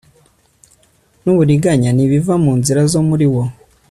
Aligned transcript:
n 1.23 1.25
uburiganya 1.33 1.89
ntibiva 1.93 2.33
mu 2.43 2.51
nzira 2.59 2.81
zo 2.91 3.01
muri 3.07 3.25
wo 3.35 3.43